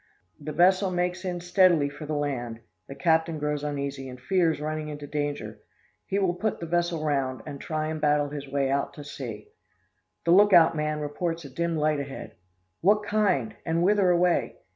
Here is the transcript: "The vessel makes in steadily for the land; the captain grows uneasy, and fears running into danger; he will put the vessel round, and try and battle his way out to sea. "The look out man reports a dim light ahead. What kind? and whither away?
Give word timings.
"The 0.39 0.51
vessel 0.51 0.89
makes 0.89 1.23
in 1.23 1.41
steadily 1.41 1.87
for 1.87 2.07
the 2.07 2.15
land; 2.15 2.61
the 2.87 2.95
captain 2.95 3.37
grows 3.37 3.63
uneasy, 3.63 4.09
and 4.09 4.19
fears 4.19 4.59
running 4.59 4.89
into 4.89 5.05
danger; 5.05 5.59
he 6.07 6.17
will 6.17 6.33
put 6.33 6.59
the 6.59 6.65
vessel 6.65 7.05
round, 7.05 7.43
and 7.45 7.61
try 7.61 7.85
and 7.85 8.01
battle 8.01 8.29
his 8.29 8.47
way 8.47 8.71
out 8.71 8.95
to 8.95 9.03
sea. 9.03 9.49
"The 10.25 10.31
look 10.31 10.53
out 10.53 10.75
man 10.75 11.01
reports 11.01 11.45
a 11.45 11.51
dim 11.53 11.77
light 11.77 11.99
ahead. 11.99 12.33
What 12.81 13.03
kind? 13.05 13.55
and 13.63 13.83
whither 13.83 14.09
away? 14.09 14.55